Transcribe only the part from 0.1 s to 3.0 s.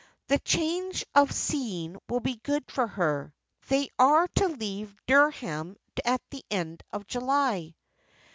The change of scene will be good for